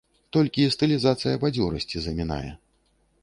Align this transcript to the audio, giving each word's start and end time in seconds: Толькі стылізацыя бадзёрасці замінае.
Толькі 0.37 0.63
стылізацыя 0.75 1.35
бадзёрасці 1.45 1.97
замінае. 2.05 2.47